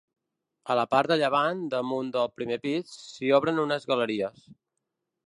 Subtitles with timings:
[0.73, 4.49] A la part de llevant, damunt del primer pis, s'hi obren unes galeries.